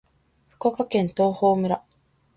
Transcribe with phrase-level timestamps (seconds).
[0.49, 1.83] 福岡県東峰村